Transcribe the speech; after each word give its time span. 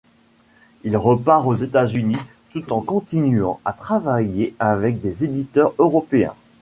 Il 0.83 0.97
repart 0.97 1.45
aux 1.45 1.53
États-Unis 1.53 2.17
tout 2.49 2.73
en 2.73 2.81
continuant 2.81 3.59
à 3.65 3.71
travailler 3.71 4.55
avec 4.57 4.99
des 4.99 5.25
éditeurs 5.25 5.75
européens. 5.77 6.33